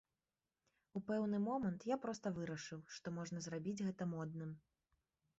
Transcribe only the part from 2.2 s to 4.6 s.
вырашыў, што можна зрабіць гэта модным.